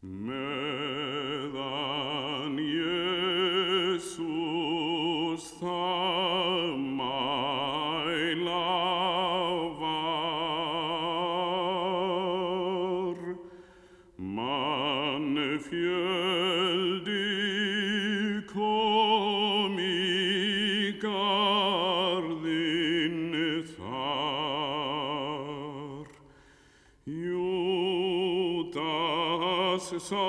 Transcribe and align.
Meðan 0.00 1.58
Jésús 3.90 4.14
það 5.58 6.78
mæla 6.94 8.62
var, 9.82 9.98
mann 14.22 15.34
fjöldi 15.66 17.26
Júdas 29.78 30.02
sá 30.02 30.26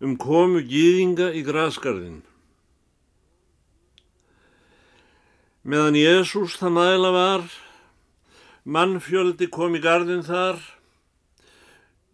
um 0.00 0.16
komu 0.16 0.62
gýðinga 0.64 1.30
í 1.36 1.44
grasgarðin. 1.44 2.22
Meðan 5.60 5.98
Jésús 6.00 6.56
það 6.56 6.72
mæla 6.72 7.10
var, 7.12 7.42
mannfjöldi 8.64 9.50
kom 9.52 9.76
í 9.76 9.82
garðin 9.84 10.24
þar, 10.24 10.56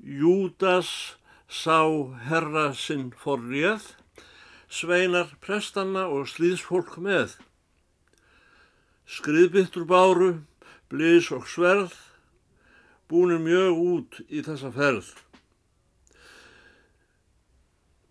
Júdas 0.03 0.91
sá 1.47 1.79
herra 2.27 2.73
sinn 2.75 3.13
forréð, 3.15 3.95
sveinar 4.67 5.31
prestanna 5.43 6.09
og 6.11 6.27
slíðsfólk 6.31 6.99
með. 6.99 7.37
Skriðbyttur 9.07 9.87
báru, 9.87 10.33
blís 10.91 11.31
og 11.31 11.47
sverð, 11.47 11.95
búnir 13.07 13.39
mjög 13.39 13.83
út 13.95 14.21
í 14.27 14.43
þessa 14.43 14.75
ferð. 14.75 15.15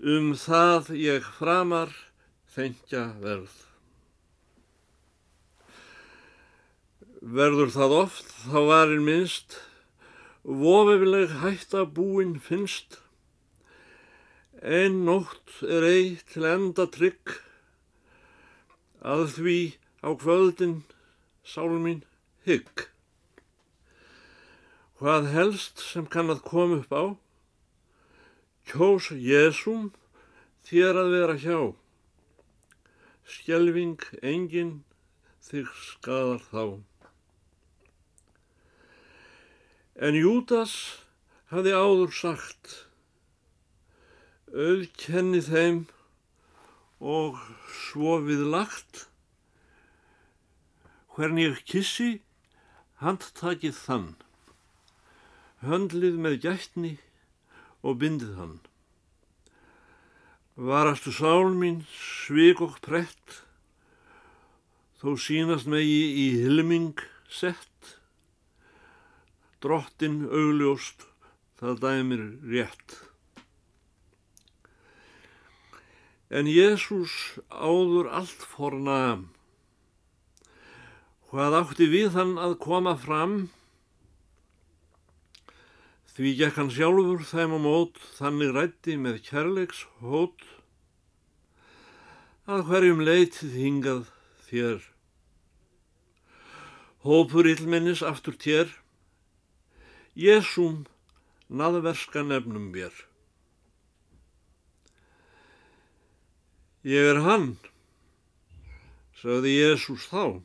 Um 0.06 0.36
það 0.38 0.92
ég 1.02 1.24
framar 1.40 1.90
þengja 2.54 3.08
verð. 3.24 3.56
Verður 7.26 7.72
það 7.74 7.96
oft 8.04 8.30
þá 8.44 8.60
varin 8.68 9.02
minnst, 9.08 9.56
vofileg 10.46 11.34
hætta 11.42 11.88
búin 11.90 12.38
finnst. 12.38 13.00
Ein 14.62 15.02
nótt 15.10 15.58
er 15.66 15.90
ei 15.90 16.14
til 16.30 16.46
enda 16.54 16.86
trygg, 16.86 17.40
að 19.02 19.26
því 19.40 19.60
á 20.06 20.14
kvöldin 20.22 20.84
sál 21.42 21.74
mín 21.82 22.06
hygg. 22.46 22.92
Hvað 25.02 25.34
helst 25.34 25.82
sem 25.82 26.06
kann 26.06 26.30
að 26.30 26.46
koma 26.46 26.84
upp 26.84 26.94
á, 26.94 27.06
kjós 28.70 29.12
Jésum 29.14 29.92
þér 30.68 31.00
að 31.02 31.14
vera 31.14 31.36
hjá. 31.42 31.60
Skelving 33.26 34.02
engin 34.22 34.74
þig 35.46 35.70
skadar 35.82 36.42
þá. 36.52 36.66
En 39.96 40.18
Júdas 40.20 40.76
hafði 41.54 41.74
áður 41.78 42.12
sagt, 42.16 42.74
auðkenni 44.52 45.42
þeim 45.46 45.86
og 47.00 47.40
svo 47.72 48.20
við 48.26 48.44
lagt, 48.52 49.06
hvern 51.16 51.40
ég 51.40 51.64
kissi, 51.70 52.20
handtakið 53.00 53.76
þann 53.80 54.14
höndlið 55.66 56.18
með 56.22 56.36
gætni 56.44 56.94
og 57.86 58.00
bindið 58.02 58.34
hann. 58.40 58.56
Varastu 60.56 61.12
sál 61.14 61.52
mín 61.54 61.84
svik 61.94 62.62
og 62.64 62.78
prett, 62.84 63.42
þó 65.02 65.14
sínast 65.20 65.68
megi 65.70 66.06
í 66.24 66.28
hilming 66.42 67.02
sett, 67.30 67.98
drottin 69.62 70.24
augljóst 70.26 71.06
það 71.60 71.82
dæmir 71.84 72.24
rétt. 72.50 72.96
En 76.32 76.50
Jésús 76.50 77.38
áður 77.52 78.10
allt 78.10 78.48
fornam, 78.56 79.28
hvað 81.30 81.60
átti 81.60 81.92
við 81.92 82.16
hann 82.16 82.34
að 82.42 82.58
koma 82.64 82.96
fram, 82.98 83.38
Því 86.16 86.30
gekk 86.40 86.56
hann 86.56 86.70
sjálfur 86.72 87.26
þeim 87.28 87.54
á 87.56 87.60
mót, 87.60 87.98
þannig 88.16 88.54
rætti 88.56 88.94
með 88.96 89.18
kærleiks 89.26 89.82
hót, 90.00 90.46
að 92.48 92.62
hverjum 92.70 93.02
leitið 93.04 93.58
hingað 93.60 94.06
þér. 94.48 94.86
Hópur 97.04 97.50
illmennis 97.52 98.00
aftur 98.00 98.38
tér, 98.40 98.72
Jésúm 100.16 100.86
naðverska 101.52 102.24
nefnum 102.24 102.70
mér. 102.72 102.96
Ég 106.88 107.10
er 107.12 107.20
hann, 107.26 107.50
sagði 109.20 109.52
Jésús 109.58 110.08
þá. 110.08 110.40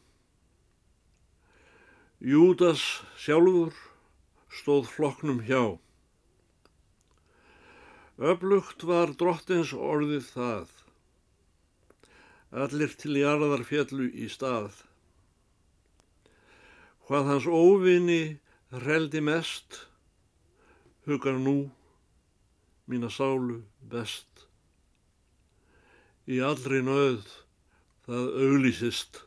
Júdas 2.19 2.83
sjálfur 3.15 3.79
stóð 4.51 4.89
flokknum 4.91 5.45
hjá. 5.47 5.79
Öflugt 8.21 8.85
var 8.85 9.15
drottins 9.17 9.73
orðið 9.73 10.27
það, 10.35 10.73
allir 12.53 12.97
til 13.01 13.15
jarðar 13.17 13.65
fjallu 13.65 14.11
í 14.13 14.29
stað. 14.29 14.75
Hvað 17.07 17.31
hans 17.31 17.47
óvinni 17.49 18.23
reldi 18.85 19.23
mest, 19.25 19.87
hugar 21.09 21.39
nú 21.41 21.71
mína 22.91 23.09
sálu 23.11 23.63
best. 23.81 24.45
Í 26.29 26.43
allri 26.45 26.83
nöð 26.85 27.25
það 28.07 28.31
auglýsist. 28.45 29.25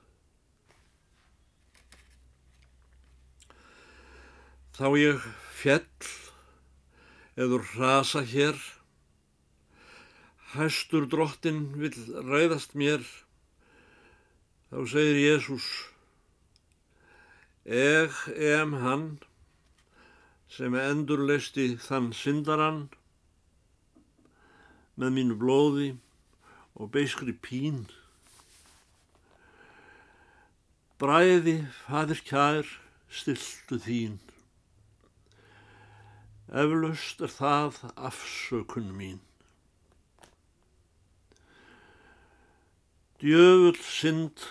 Þá 4.73 4.87
ég 4.97 5.25
fjell 5.53 6.07
eður 7.37 7.67
rasa 7.77 8.23
hér, 8.25 8.57
hæstur 10.55 11.05
drottin 11.11 11.59
vill 11.77 11.93
ræðast 12.25 12.73
mér, 12.73 13.05
þá 14.73 14.79
segir 14.95 15.19
Jésús, 15.21 15.67
eg 17.69 18.17
em 18.33 18.73
hann 18.81 19.05
sem 20.49 20.73
endurleisti 20.81 21.69
þann 21.85 22.09
syndarann 22.17 22.81
með 24.97 25.17
mínu 25.19 25.37
blóði 25.45 25.93
og 26.73 26.89
beiskri 26.97 27.37
pín. 27.45 27.83
Bræði, 30.97 31.59
fadir 31.85 32.25
kær, 32.25 32.77
stiltu 33.21 33.77
þín. 33.77 34.21
Eflaust 36.51 37.21
er 37.23 37.31
það 37.31 37.77
afsökun 37.95 38.89
mín. 38.97 39.21
Djöfull 43.23 43.79
synd 43.79 44.43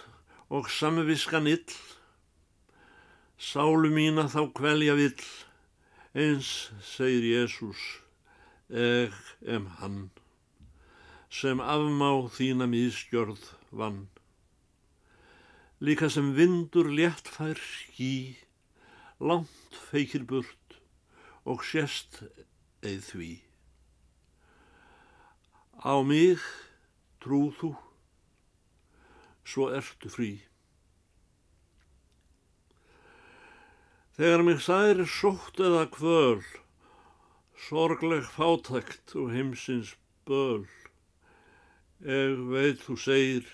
og 0.49 0.71
samviskan 0.73 1.51
ill, 1.51 1.75
sálu 3.37 3.91
mína 3.93 4.25
þá 4.33 4.47
kvelja 4.57 4.97
vill, 4.97 5.27
eins 6.17 6.71
segir 6.81 7.29
Jésús, 7.29 7.83
eg 8.73 9.13
em 9.45 9.69
hann, 9.83 10.01
sem 11.29 11.61
afmá 11.61 12.15
þína 12.33 12.71
míðskjörð 12.73 13.45
vann. 13.69 14.07
Líka 15.85 16.09
sem 16.09 16.33
vindur 16.33 16.89
léttfær 16.89 17.61
ský, 17.61 18.39
langt 19.21 19.81
feikir 19.91 20.25
burt 20.25 20.62
og 21.45 21.65
sérst 21.67 22.23
eið 22.87 23.03
því. 23.09 23.31
Á 25.83 25.95
mig 26.07 26.43
trúð 27.23 27.55
þú, 27.59 27.71
svo 29.43 29.69
ertu 29.75 30.11
frí. 30.13 30.33
Þegar 34.19 34.45
mig 34.47 34.61
særi 34.63 35.07
sótt 35.09 35.59
eða 35.63 35.87
kvöl, 35.91 36.45
sorgleg 37.67 38.29
fátækt 38.29 39.17
og 39.19 39.33
heimsins 39.35 39.97
böl, 40.29 40.67
eg 42.03 42.39
veit 42.53 42.83
þú 42.85 42.99
segir, 43.01 43.49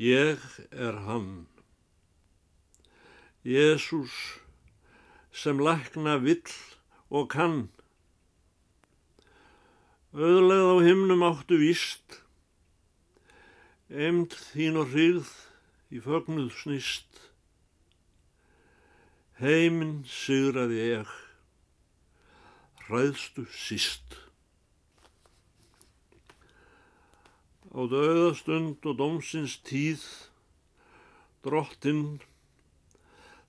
ég 0.00 0.42
er 0.72 0.98
hann. 1.06 1.46
Jésús 3.46 4.16
sem 5.32 5.60
lækna 5.62 6.18
vill 6.24 6.56
og 7.10 7.28
kann. 7.34 7.68
Öðlegð 10.14 10.66
á 10.70 10.76
himnum 10.86 11.22
áttu 11.26 11.58
víst, 11.60 12.20
Emd 13.90 14.36
þín 14.52 14.76
og 14.78 14.92
hrigð 14.92 15.30
í 15.90 15.98
fögnuð 15.98 16.52
snýst. 16.54 17.08
Heiminn 19.42 20.04
sigraði 20.06 20.78
ég, 20.92 21.14
hræðstu 22.86 23.48
síst. 23.50 24.14
Á 27.74 27.82
döðastund 27.90 28.86
og 28.86 28.98
dómsins 28.98 29.56
tíð, 29.66 30.06
drottinn, 31.42 32.20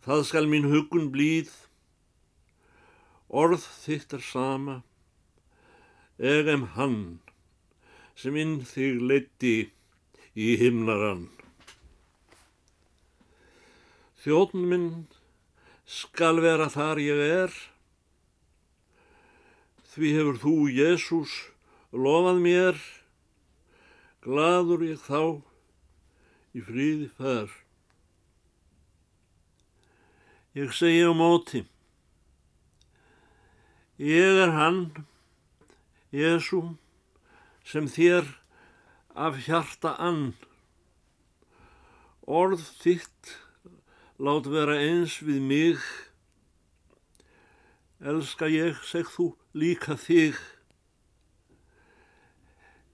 það 0.02 0.26
skal 0.30 0.50
mín 0.50 0.70
hugun 0.74 1.12
blíð, 1.14 1.54
orð 3.32 3.64
þitt 3.64 4.14
er 4.18 4.24
sama, 4.28 4.82
egem 6.20 6.66
hann, 6.76 7.22
sem 8.20 8.36
inn 8.36 8.60
þig 8.68 9.00
leiti 9.00 9.56
í 10.36 10.50
himnarann. 10.60 11.30
Þjóðn 14.22 14.68
minn 14.70 14.90
skal 15.88 16.44
vera 16.44 16.68
þar 16.70 17.00
ég 17.02 17.24
er, 17.26 17.56
því 19.96 20.12
hefur 20.18 20.44
þú, 20.44 20.56
Jésús, 20.76 21.32
lofað 21.96 22.44
mér, 22.44 22.78
gladur 24.22 24.84
ég 24.86 25.02
þá 25.08 25.42
í 26.54 26.62
fríði 26.68 27.10
fær. 27.16 27.52
Ég 30.56 30.76
segi 30.76 31.02
á 31.08 31.16
móti, 31.16 31.64
ég 34.02 34.38
er 34.42 34.50
hann, 34.56 35.06
Jésú, 36.10 36.62
sem 37.62 37.86
þér 37.86 38.26
af 39.14 39.44
hjarta 39.46 39.94
ann. 40.02 40.32
Orð 42.26 42.64
þitt 42.82 43.36
lát 44.18 44.48
vera 44.50 44.80
eins 44.82 45.20
við 45.22 45.38
mig. 45.46 45.84
Elska 48.02 48.50
ég, 48.50 48.80
seg 48.82 49.06
þú, 49.14 49.28
líka 49.54 49.94
þig. 50.02 50.40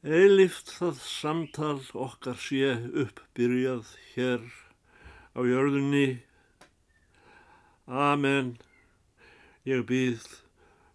Eilift 0.03 0.73
það 0.75 0.99
samtal 1.03 1.77
okkar 1.95 2.35
sé 2.35 2.73
uppbyrjað 2.91 3.95
hér 4.11 4.43
á 5.31 5.39
jörðunni. 5.47 6.19
Amen, 7.87 8.57
ég 9.63 9.87
býð 9.87 10.27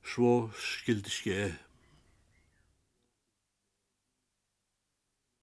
svo 0.03 0.51
skildi 0.59 1.11
skeið. 1.11 1.55